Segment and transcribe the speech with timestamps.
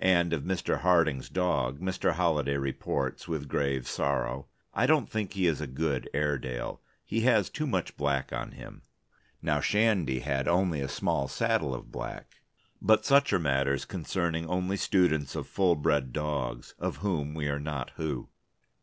[0.00, 0.80] And of Mr.
[0.80, 2.12] Harding's dog Mr.
[2.12, 6.80] Holliday reports, with grave sorrow: "I don't think he is a good Airedale.
[7.04, 8.80] He has too much black on him.
[9.42, 12.36] Now Shandy had only a small saddle of black...."
[12.80, 17.60] But such are matters concerning only students of full bred dogs, of whom we are
[17.60, 18.30] not who.